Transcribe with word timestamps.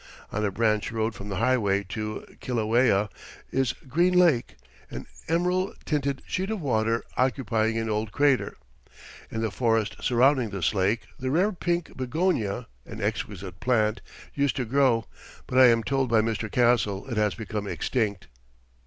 On 0.31 0.43
a 0.43 0.49
branch 0.49 0.91
road 0.91 1.13
from 1.13 1.29
the 1.29 1.35
highway 1.35 1.83
to 1.89 2.25
Kilauea 2.41 3.07
is 3.51 3.73
Green 3.87 4.13
Lake, 4.17 4.55
an 4.89 5.05
emerald 5.27 5.77
tinted 5.85 6.23
sheet 6.25 6.49
of 6.49 6.59
water 6.59 7.03
occupying 7.17 7.77
an 7.77 7.87
old 7.87 8.11
crater. 8.11 8.57
In 9.29 9.41
the 9.41 9.51
forest 9.51 9.95
surrounding 10.01 10.49
this 10.49 10.73
lake 10.73 11.01
the 11.19 11.29
rare 11.29 11.51
pink 11.51 11.95
begonia, 11.95 12.65
an 12.83 12.99
exquisite 12.99 13.59
plant, 13.59 14.01
used 14.33 14.55
to 14.55 14.65
grow, 14.65 15.05
but 15.45 15.59
I 15.59 15.67
am 15.67 15.83
told 15.83 16.09
by 16.09 16.21
Mr. 16.21 16.51
Castle 16.51 17.07
it 17.07 17.17
has 17.17 17.35
become 17.35 17.67
extinct. 17.67 18.25